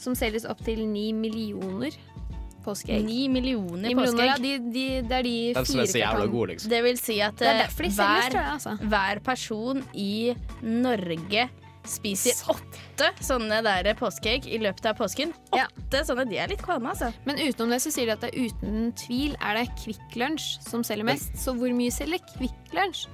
[0.00, 1.94] som selges opp til ni millioner
[2.64, 3.04] påskeegg.
[3.06, 3.94] Ni millioner påskeegg?
[3.94, 6.32] millioner, ja, de, de, det er de fire er så jævla kartongene.
[6.34, 6.72] god, liksom.
[6.72, 8.52] Det vil si at Det er eh, derfor de selges, hver, tror jeg.
[8.56, 8.76] altså.
[8.94, 10.12] hver person i
[10.66, 11.48] Norge
[11.90, 15.34] spiser åtte sånne der påskeegg i løpet av påsken.
[15.56, 15.66] Ja.
[16.04, 17.12] Sånne, de er litt kvalme, altså.
[17.28, 20.58] Men utenom det så sier de at det er uten tvil er det Kvikk Lunsj
[20.64, 21.34] som selger mest.
[21.40, 23.06] Så hvor mye selger Kvikk Lunsj?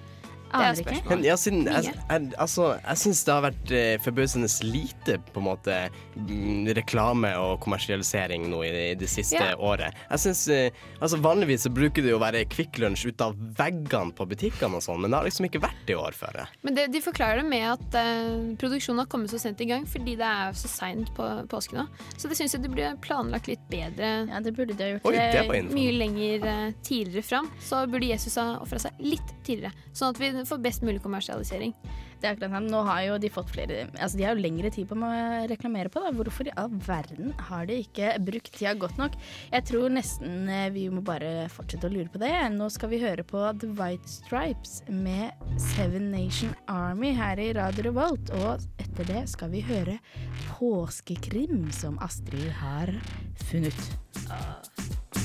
[0.55, 0.75] Det er.
[0.75, 1.25] Men spørsmålet.
[1.27, 5.47] ja, siden, jeg, jeg, altså, jeg syns det har vært eh, forbausende lite på en
[5.49, 5.79] måte
[6.17, 9.55] mm, reklame og kommersialisering nå i, i det siste Ja.
[9.59, 9.95] året.
[10.11, 13.35] Jeg synes, eh, altså Vanligvis så bruker det jo å være Kvikk Lunsj ut av
[13.59, 16.39] veggene på butikkene og sånn, men det har liksom ikke vært det i år før.
[16.43, 16.47] jeg.
[16.63, 19.87] Men det, de forklarer det med at eh, produksjonen har kommet så sent i gang
[19.91, 21.87] fordi det er så seint på påsken nå.
[22.17, 24.13] Så det syns jeg det burde planlagt litt bedre.
[24.31, 25.09] Ja, det burde de ha gjort.
[25.11, 25.71] Oi, det Eh, var.
[25.75, 27.49] Mye lenger eh, tidligere fram.
[27.61, 29.73] Så burde Jesus ha ofra seg litt tidligere.
[29.95, 31.75] Sånn at vi får best mulig kommersialisering.
[32.21, 32.69] Det er akkurat sånn.
[32.73, 35.11] Nå har jo de fått flere Altså, de har jo lengre tid på å
[35.51, 36.13] reklamere på, da.
[36.17, 39.19] Hvorfor i all verden har de ikke brukt tida godt nok?
[39.53, 42.33] Jeg tror nesten eh, vi må bare fortsette å lure på det.
[42.55, 45.35] Nå skal vi høre på The White Stripes med
[45.75, 48.33] Seven Nation Army her i Radio Revolt.
[48.41, 49.99] Og etter det skal vi høre
[50.55, 52.93] påskekrim som Astrid har
[53.51, 55.24] funnet.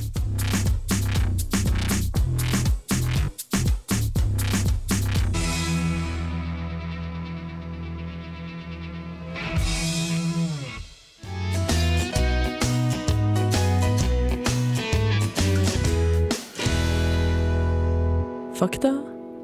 [18.60, 18.90] Fakta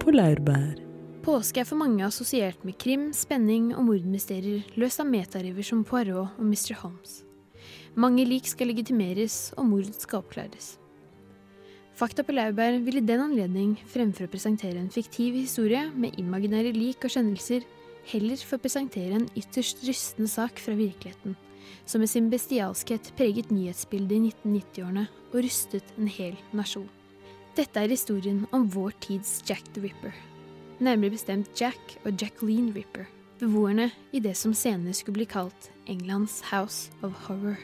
[0.01, 0.73] på laurbær.
[1.23, 6.33] Påske er for mange assosiert med krim, spenning og mordmysterier løst av metarever som Poirot
[6.35, 6.73] og Mr.
[6.81, 7.21] Holmes.
[7.95, 10.73] Mange lik skal legitimeres, og mord skal oppklares.
[11.95, 16.75] Fakta på laurbær vil i den anledning, fremfor å presentere en fiktiv historie med imaginære
[16.75, 17.63] lik og skjønnelser,
[18.11, 21.39] heller få presentere en ytterst rystende sak fra virkeligheten,
[21.87, 26.91] som med sin bestialskhet preget nyhetsbildet i 1990-årene og rystet en hel nasjon.
[27.55, 30.11] Dette er historien om vår tids Jack the Ripper.
[30.83, 33.05] Nærmere bestemt Jack og Jacqueline Ripper,
[33.39, 37.55] beboerne i det som senere skulle bli kalt Englands House of Horror.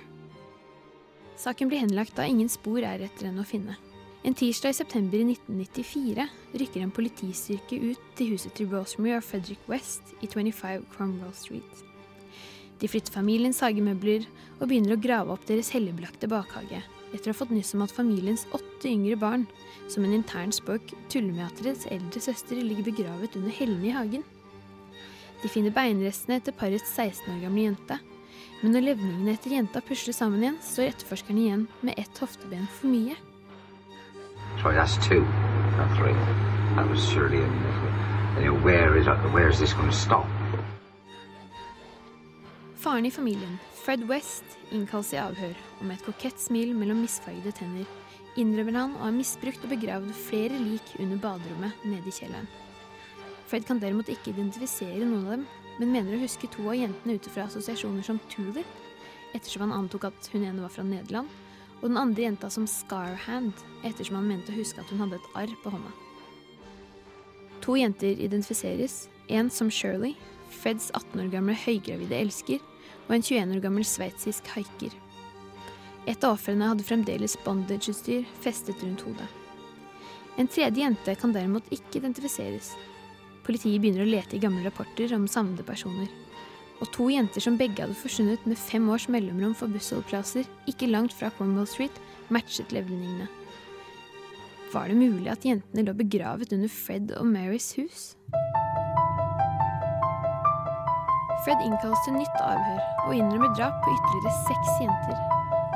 [1.35, 3.75] Saken blir henlagt da ingen spor er etter henne å finne.
[4.23, 6.29] En tirsdag i september i 1994
[6.61, 11.83] rykker en politistyrke ut til huset til Rosemary og Frederick West i 25 Cromwell Street.
[12.79, 14.23] De flytter familiens hagemøbler
[14.61, 16.79] og begynner å grave opp deres helligbelagte bakhage,
[17.11, 19.47] etter å ha fått nyss om at familiens åtte yngre barn
[19.91, 23.95] som en intern spøk tuller med at deres eldre søster ligger begravet under hellene i
[23.95, 24.23] hagen.
[25.41, 27.97] De finner beinrestene etter parets 16 år gamle jente,
[28.61, 32.93] men når levningene etter jenta pusler sammen igjen, står etterforskerne igjen med ett hofteben for
[32.93, 33.17] mye.
[34.61, 35.25] Sorry, that's two,
[35.77, 36.13] not three.
[36.75, 37.41] That was surely.
[38.39, 39.73] You know, where is where is this?
[42.81, 47.51] Faren i familien, Fred West, innkalles i avhør, og med et kokett smil mellom misfargede
[47.53, 47.85] tenner
[48.41, 52.47] innrømmer han å ha misbrukt og begravd flere lik under baderommet nede i kjelleren.
[53.51, 55.43] Fred kan derimot ikke identifisere noen av dem,
[55.77, 58.73] men mener å huske to av jentene ut fra assosiasjoner som Tulip,
[59.35, 61.29] ettersom han antok at hun ene var fra Nederland,
[61.83, 63.53] og den andre jenta som Scarhand,
[63.85, 65.93] ettersom han mente å huske at hun hadde et arr på hånda.
[67.61, 70.17] To jenter identifiseres, en som Shirley,
[70.51, 72.59] Freds 18 år gamle høygravide elsker,
[73.11, 74.93] og en 21 år gammel sveitsisk haiker.
[76.07, 79.27] Et av ofrene hadde fremdeles bondageutstyr festet rundt hodet.
[80.39, 82.71] En tredje jente kan derimot ikke identifiseres.
[83.43, 86.09] Politiet begynner å lete i gamle rapporter om savnede personer.
[86.81, 91.13] og to jenter som begge hadde forsvunnet med fem års mellomrom for bussholdeplasser ikke langt
[91.13, 91.93] fra Cornwall Street,
[92.33, 93.27] matchet levningene.
[94.73, 98.15] Var det mulig at jentene lå begravet under Fred og Marys hus?
[101.41, 105.21] Fred innkalles til nytt avhør og innrømmer drap på ytterligere seks jenter.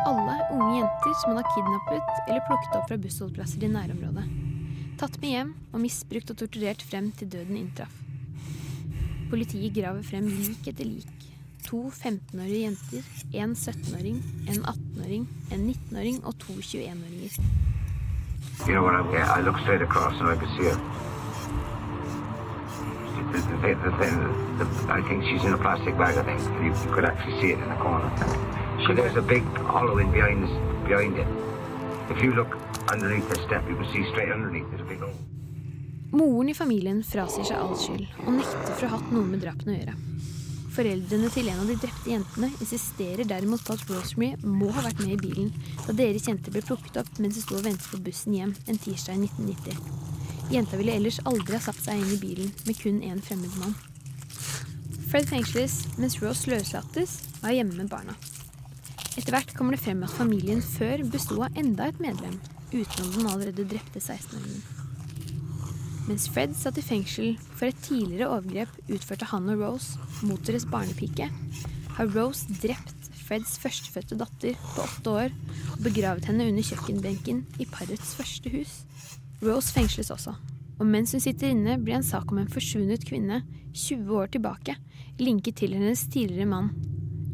[0.06, 4.26] Alle unge jenter som han har kidnappet eller plukket opp fra bussholdeplasser i nærområdet.
[5.02, 7.96] Tatt med hjem og misbrukt og torturert frem til døden inntraff.
[9.32, 11.26] Politiet graver frem lik etter lik.
[11.66, 17.42] To 15-årige jenter, en 17-åring, en 18-åring, en 19-åring og to 21-åringer.
[18.68, 19.26] You know I'm here?
[19.26, 21.15] I looked straight across and I.
[23.66, 26.40] The, the, thing- the I think she's in a plastic bag, I think.
[26.64, 28.10] You, you could actually see it in the corner.
[28.86, 30.54] So there's a big hollow in behind this,
[30.88, 31.28] behind it.
[32.10, 32.56] If you look
[32.94, 34.70] underneath the step, you can see straight underneath.
[34.70, 35.18] There's a big hole.
[36.16, 39.42] Moren i familien frasier seg all skyld og nekter for å ha hatt noe med
[39.44, 39.96] drapene å gjøre.
[40.76, 45.02] Foreldrene til en av de drepte jentene insisterer derimot på at Rosemary må ha vært
[45.04, 45.50] med i bilen
[45.88, 48.80] da deres jente ble plukket opp mens de sto og ventet på bussen hjem en
[48.86, 50.15] tirsdag i 1990.
[50.54, 53.76] Jenta ville ellers aldri ha satt seg inn i bilen med kun én fremmed mann.
[55.10, 58.14] Fred fengsles mens Rose løslates og er hjemme med barna.
[59.16, 62.36] Etter hvert kommer det frem at familien før besto av enda et medlem,
[62.74, 64.64] utenom den allerede drepte 16-åringen.
[66.06, 70.44] Mens Fred satt i fengsel for et tidligere overgrep utført av han og Rose mot
[70.46, 71.32] deres barnepike,
[71.96, 75.32] har Rose drept Freds førstefødte datter på åtte år
[75.74, 78.84] og begravet henne under kjøkkenbenken i parets første hus.
[79.44, 80.36] Rose fengsles også,
[80.80, 83.42] og mens hun sitter inne, blir en sak om en forsvunnet kvinne
[83.76, 84.78] 20 år tilbake
[85.20, 86.72] linket til hennes tidligere mann,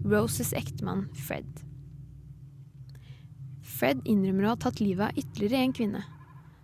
[0.05, 1.61] Roses ektemann Fred.
[3.61, 6.01] Fred innrømmer å ha tatt livet av ytterligere en kvinne.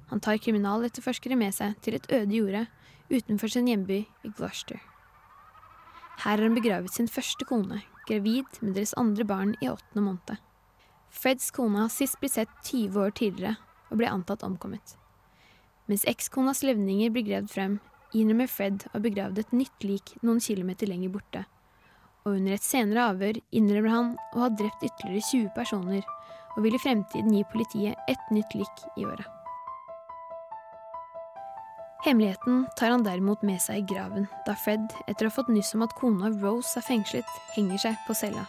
[0.10, 2.66] Han tar kriminaletterforskere med seg til et øde jorde
[3.10, 4.82] utenfor sin hjemby i Gloucester.
[6.18, 10.38] Her har han begravet sin første kone, gravid med deres andre barn i åttende måned.
[11.14, 13.58] Freds kone har sist blitt sett 20 år tidligere
[13.92, 14.97] og ble antatt omkommet.
[15.88, 17.78] Mens ekskonas levninger blir gravd frem,
[18.16, 21.46] innrømmer Fred å ha begravd et nytt lik noen kilometer lenger borte.
[22.26, 26.04] Og under et senere avhør innrømmer han å ha drept ytterligere 20 personer,
[26.58, 29.28] og vil i fremtiden gi politiet ett nytt lik i året.
[32.04, 35.74] Hemmeligheten tar han derimot med seg i graven, da Fred, etter å ha fått nyss
[35.76, 38.46] om at kona Rose er fengslet, henger seg på cella.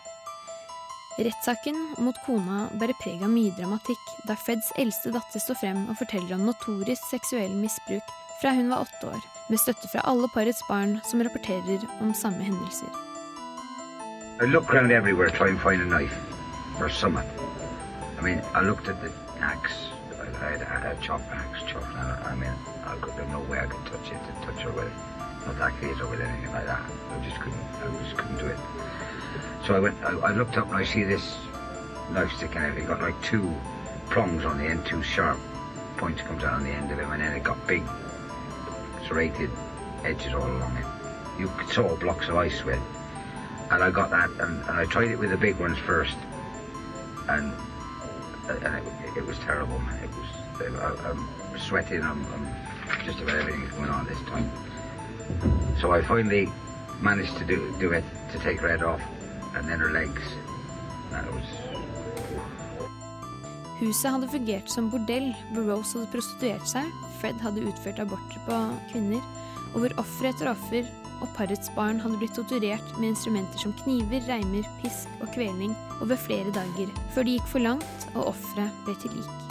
[1.19, 5.97] Rettssaken mot kona bærer preg av mye dramatikk, da Freds eldste datter står frem og
[5.99, 10.63] forteller om notorisk seksuell misbruk fra hun var åtte år, med støtte fra alle parets
[10.69, 12.87] barn som rapporterer om samme hendelser.
[14.39, 16.15] I looked around everywhere trying to find a knife
[16.79, 17.27] or something.
[18.21, 19.11] I mean, I looked at the
[19.43, 19.91] axe.
[20.15, 21.97] I had, I had a chop axe chopped.
[21.97, 22.55] I, mean,
[22.87, 25.28] I could, there's no way I could touch it, to touch her with it.
[25.47, 26.81] Not that case or with anything like that.
[27.11, 27.59] I just couldn't.
[27.59, 28.59] I just couldn't do it.
[29.67, 29.97] So I went.
[30.05, 31.37] I, I looked up and I see this
[32.13, 32.77] knife sticking out.
[32.77, 33.53] It got like two
[34.09, 35.39] prongs on the end, two sharp
[35.99, 37.83] points comes out on the end of it, and then it got big
[39.07, 39.51] serrated
[40.05, 40.87] edges all along it.
[41.41, 42.81] You saw blocks of ice with.
[43.71, 46.17] And I got that, and, and I tried it with the big ones first,
[47.29, 47.53] and
[48.49, 49.79] and it, it was terrible.
[49.81, 50.03] man.
[50.03, 50.39] It was
[50.81, 52.03] I, I'm sweating.
[52.03, 54.51] I'm, I'm just about everything's going on this time.
[55.81, 56.49] So I finally
[57.01, 59.03] managed to do do it to take her head off,
[59.55, 60.23] and then her legs.
[61.11, 61.47] That was
[63.79, 66.87] Huset hadde fungert som bordell, hvor Rose hadde prostituert seg,
[67.21, 68.57] Fred hadde utført aborter på
[68.91, 69.23] kvinner,
[69.71, 70.89] og hvor offer etter offer
[71.23, 76.19] og parets barn hadde blitt torturert med instrumenter som kniver, reimer, pisk og kvelning over
[76.19, 79.47] flere dager, før det gikk for langt og offeret ble til lik.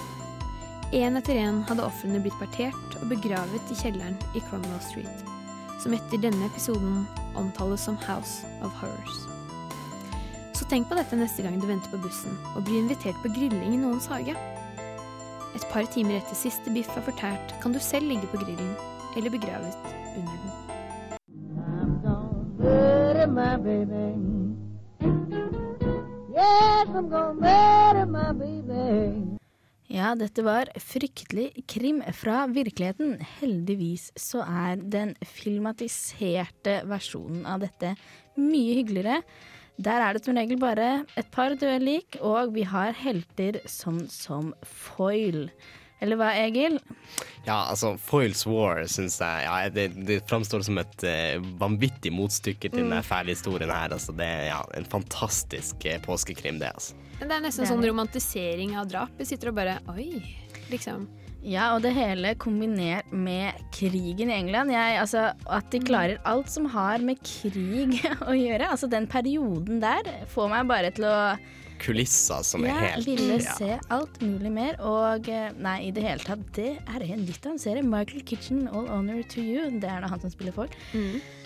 [0.96, 5.37] En etter en hadde ofrene blitt partert og begravet i kjelleren i Cromwell Street,
[5.82, 7.06] som etter denne episoden
[7.38, 9.18] omtales som House of Horrors.
[10.58, 13.76] Så tenk på dette neste gang du venter på bussen og blir invitert på grilling
[13.76, 14.36] i noens hage.
[15.56, 18.74] Et par timer etter siste biff er fortært, kan du selv ligge på grillen
[19.18, 19.76] eller begravet
[20.18, 20.56] under den.
[23.28, 24.16] My baby.
[26.34, 29.37] Yes, I'm gonna murder my baby.
[29.98, 33.16] Ja, dette var fryktelig krim fra virkeligheten.
[33.40, 37.96] Heldigvis så er den filmatiserte versjonen av dette
[38.38, 39.24] mye hyggeligere.
[39.82, 44.04] Der er det som regel bare et par døde lik, og vi har helter sånn
[44.12, 45.48] som foil.
[46.04, 46.78] Eller hva, Egil?
[47.48, 52.70] Ja, altså, Foils War syns jeg ja, det, det framstår som et uh, vanvittig motstykke
[52.74, 53.96] til den fæle historien her.
[53.96, 56.74] Altså, det er ja, en fantastisk uh, påskekrim, det.
[56.76, 56.98] altså.
[57.18, 57.94] Men det er nesten Det er sånn det.
[57.94, 59.16] romantisering av drap.
[59.18, 60.22] Vi sitter og bare Oi,
[60.70, 61.08] liksom.
[61.48, 64.74] Ja, og det hele kombinert med krigen i England.
[64.74, 68.68] Jeg, altså, at de klarer alt som har med krig å gjøre.
[68.74, 71.18] Altså Den perioden der får meg bare til å
[71.82, 73.56] Kulisser som er Jeg helt ville ja.
[73.58, 74.78] se alt mulig mer.
[74.84, 77.84] Og eh, nei, i det hele tatt, det er en litt av en serie.
[77.86, 79.70] Michael Kitchen, All Honor to You.
[79.82, 80.74] Det er da han som spiller Ford.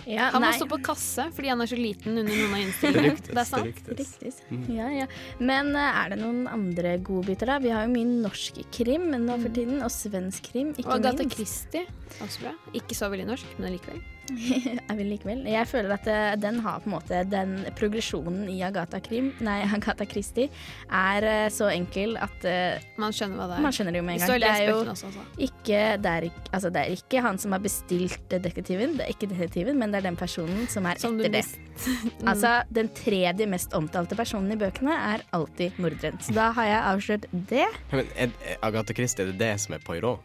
[0.10, 3.20] Ja, Han må stå på kasse fordi han er så liten under noen av innstillingene.
[3.22, 3.82] det, Det er sant.
[3.86, 4.40] det ryktes.
[4.50, 4.78] Riktig.
[4.80, 5.06] Ja, ja.
[5.38, 7.60] Men eh, er det noen andre godbiter, da?
[7.62, 11.22] Vi har jo mye norsk krim nå for tiden, og svensk krim, ikke Og Agatha
[11.28, 11.38] minst.
[11.38, 11.86] Christie,
[12.24, 12.56] også bra.
[12.82, 14.02] Ikke så veldig norsk, men likevel.
[14.90, 15.44] Jeg vil likevel.
[15.50, 19.60] Jeg føler at eh, den har på en måte den progresjonen i Agatha, Krim, nei,
[19.76, 20.50] Agatha Christie
[20.88, 23.66] er eh, så enkel at eh, Man skjønner hva det er.
[23.66, 24.42] man skjønner det jo med en gang.
[24.42, 25.26] Det er jo også, altså.
[25.48, 29.32] ikke, det er altså det er ikke han som har bestilt detektiven, det er ikke
[29.32, 31.46] detektiven, men det er den personen som er Som etter det.
[32.32, 36.20] Altså, den tredje mest omtalte personen i bøkene er alltid morderen.
[36.22, 37.66] Så da har jeg avslørt det.
[37.92, 40.22] Men er Agatha Christie, er det det som er Poirot?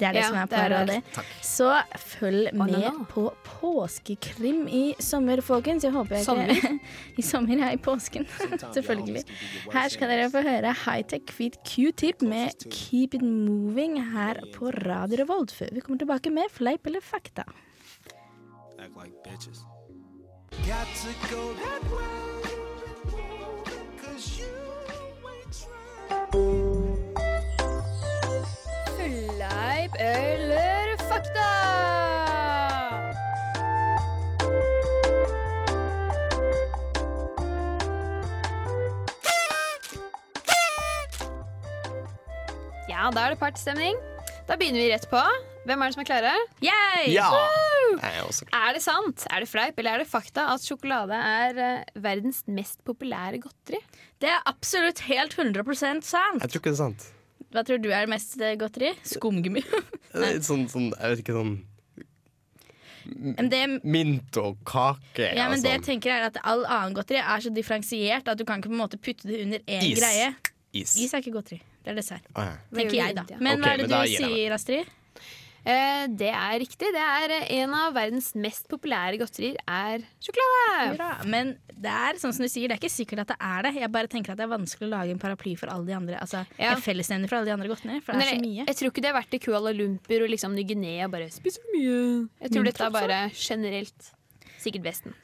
[0.00, 0.98] Det er det Ja, som er det.
[1.44, 1.68] Så
[2.16, 5.84] følg med på påskekrim i sommer, folkens.
[5.84, 6.48] Jeg håper jeg Sommer?
[6.54, 6.72] ikke
[7.20, 7.70] I sommer, ja.
[7.76, 8.24] I påsken.
[8.76, 9.24] Selvfølgelig.
[9.72, 15.20] Her skal dere få høre Hightech Feet Q-tip med Keep It Moving her på Radio
[15.24, 17.44] Revolt, før vi kommer tilbake med Fleip eller fakta.
[18.80, 19.58] act like bitches.
[20.66, 22.08] Got to go that way.
[24.02, 24.46] Cause you
[25.28, 26.39] ain't trying.
[29.40, 31.44] Fleip eller fakta?
[42.84, 43.96] Ja, da er det partystemning.
[44.44, 45.16] Da begynner vi rett på.
[45.64, 46.34] Hvem er det som er klare?
[46.60, 47.06] Jeg!
[47.14, 47.30] Ja!
[47.96, 51.62] Jeg er Er det sant, er det fleip eller er det fakta at sjokolade er
[51.64, 53.80] eh, verdens mest populære godteri?
[54.20, 56.44] Det er absolutt helt 100% sant.
[56.44, 57.08] Jeg tror ikke det er sant.
[57.50, 58.92] Hva tror du er det mest eh, godteri?
[59.06, 59.62] Skumgummi.
[60.22, 61.58] Litt sånn, sånn, jeg vet ikke, sånn
[63.50, 65.86] det, mint og kake ja, men det jeg sånn.
[65.86, 68.82] tenker er at all annen godteri er så differensiert at du kan ikke på en
[68.82, 69.98] måte putte det under én Is.
[69.98, 70.28] greie.
[70.76, 70.94] Is.
[71.00, 71.60] Is er ikke godteri.
[71.80, 72.26] Det er dessert.
[72.36, 72.56] Ah, ja.
[72.76, 73.24] Tenker jeg, da.
[73.40, 74.92] Men okay, hva er det du sier, Astrid?
[75.64, 76.88] Eh, det er riktig.
[76.94, 80.96] Det er eh, En av verdens mest populære godterier er sjokolade.
[80.96, 81.10] Bra.
[81.28, 83.74] Men det er sånn som du sier, det er ikke sikkert at det er det.
[83.80, 86.20] Jeg bare tenker at det er vanskelig å lage en paraply for alle de andre.
[86.20, 86.74] Altså, Ja.
[86.74, 88.00] En fellesnevner for alle de andre godtene.
[88.04, 88.66] For det er så mye.
[88.66, 91.76] jeg tror ikke det har vært i Kuala Lumpur og liksom Ny-Guinea bare spiser for
[91.76, 92.28] mye.
[92.40, 94.12] Jeg tror Mindre dette er bare generelt.
[94.60, 95.14] Sikkert Vesten.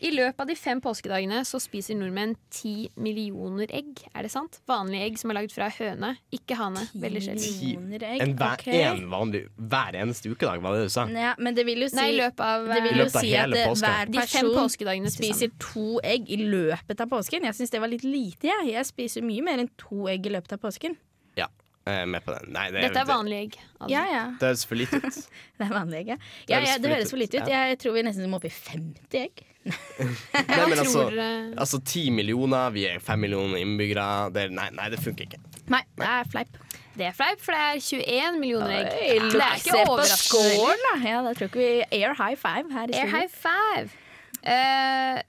[0.00, 3.98] I løpet av de fem påskedagene så spiser nordmenn ti millioner egg.
[4.16, 4.56] Er det sant?
[4.70, 6.86] Vanlige egg som er lagd fra høne, ikke hane.
[7.02, 7.42] Veldig sjelden.
[7.44, 8.22] Ti- Millioner egg.
[8.24, 8.80] En hver, okay.
[8.88, 11.04] en vanlig, hver eneste ukedag, var det det du sa?
[11.20, 13.26] Ja, men det vil jo si Nei, i løpet av det vil jo løpet av
[13.26, 13.84] si hele at påsken.
[13.90, 17.44] hver de fem person påskedagene spiser to egg i løpet av påsken.
[17.50, 18.48] Jeg syns det var litt lite.
[18.48, 20.96] Jeg, jeg spiser mye mer enn to egg i løpet av påsken.
[21.36, 21.46] Ja,
[21.92, 22.50] jeg er med på den.
[22.54, 23.60] Nei, det, Dette er vanlig egg.
[23.78, 23.90] altså.
[23.92, 24.24] Ja, ja.
[24.40, 25.20] Det høres for lite ut.
[25.60, 26.16] Det er vanlig egg, ja.
[26.48, 27.48] Ja, ja det høres for lite ut.
[27.50, 27.62] ja.
[27.70, 29.42] Jeg tror vi nesten må opp i 50 egg.
[29.70, 34.06] Nei, men altså, tror, eh, altså ti millioner, vi er 5 millioner innbyggere.
[34.34, 35.42] Det, nei, nei, det funker ikke.
[35.70, 36.60] Nei, det er fleip.
[36.96, 38.88] Det er fleip, for det er 21 millioner egg.
[38.94, 40.94] Oi, det er ikke overraskende.
[41.06, 43.92] Ja, da tror ikke vi Air high five her i Air high five.
[44.40, 45.20] Eh,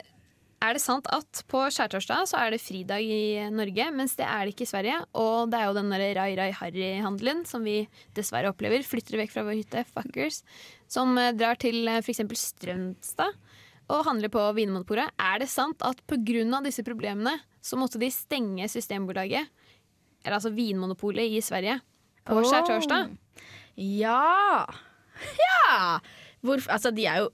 [0.62, 4.46] er det sant at på skjærtorsdag så er det fridag i Norge, mens det er
[4.46, 5.00] det ikke i Sverige?
[5.18, 7.80] Og det er jo den derre Rai Rai Harry-handelen som vi
[8.18, 8.86] dessverre opplever.
[8.86, 10.42] Flytter vekk fra vår hytte, fuckers.
[10.92, 12.22] Som eh, drar til eh, f.eks.
[12.38, 13.40] Strømstad
[13.92, 15.12] og handler på Vinmonopolet.
[15.20, 16.62] Er det sant at pga.
[16.64, 19.50] disse problemene så måtte de stenge Systembolaget,
[20.24, 21.80] eller altså Vinmonopolet i Sverige,
[22.26, 23.10] på skjærtorsdag?
[23.10, 23.42] Oh.
[23.76, 24.66] Ja!
[25.42, 26.00] Ja!
[26.42, 27.28] Hvorfor, altså, de er jo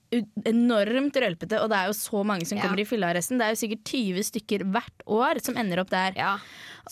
[0.50, 2.64] enormt rølpete, og det er jo så mange som Ja.
[2.66, 3.38] kommer i fyllearresten.
[3.40, 6.12] Det er jo sikkert 20 stykker hvert år som ender opp der.
[6.18, 6.38] Ja.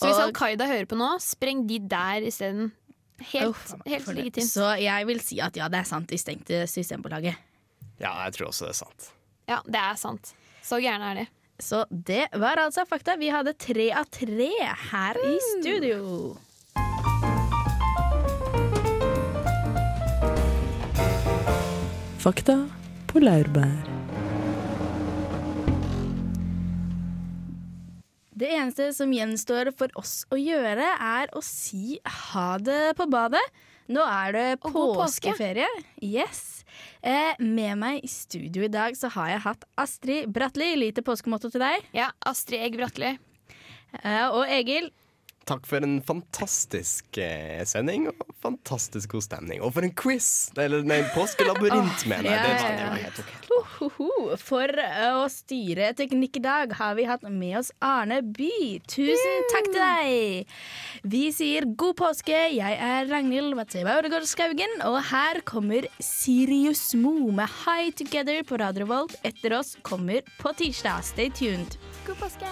[0.00, 2.72] Så hvis Al Qaida hører på nå, spreng de der isteden.
[3.32, 4.48] Helt, Uff, helt legitimt.
[4.48, 7.36] Så jeg vil si at ja, det er sant, de stengte Systembolaget.
[8.00, 9.10] Ja, jeg tror også det er sant.
[9.48, 10.34] Ja, det er sant.
[10.62, 11.26] Så gærne er de.
[11.58, 13.16] Så det var altså fakta.
[13.16, 14.50] Vi hadde tre av tre
[14.90, 16.36] her i studio.
[22.26, 22.56] Fakta
[23.06, 23.84] på laurbær.
[28.34, 32.00] Det eneste som gjenstår for oss å gjøre, er å si
[32.32, 33.44] ha det på badet.
[33.86, 35.70] Nå er det påskeferie.
[36.02, 36.66] Yes.
[36.98, 40.72] Eh, med meg i studio i dag så har jeg hatt Astrid Bratli.
[40.82, 41.86] Lite påskemotto til deg.
[41.94, 43.14] Ja, Astrid Egg Bratli.
[44.02, 44.90] Eh, og Egil.
[45.46, 49.60] Takk for en fantastisk eh, sending og fantastisk god stemning.
[49.62, 50.50] Og for en quiz!
[50.58, 52.34] Eller nei, påskelabyrint, mener jeg.
[52.34, 52.76] ja, Det ja, var- ja.
[52.76, 53.32] det var helt ok.
[54.40, 54.72] For
[55.20, 58.80] å styre teknikk i dag har vi hatt med oss Arne By.
[58.90, 60.54] Tusen takk til deg!
[61.06, 62.36] Vi sier god påske.
[62.56, 68.58] Jeg er Ragnhild Matheva Øregård Skaugen, og her kommer Sirius Mo med High Together på
[68.60, 69.14] Radio Volt.
[69.22, 71.04] Etter oss kommer På tirsdag.
[71.04, 71.78] Stay tuned.
[72.06, 72.50] God påske!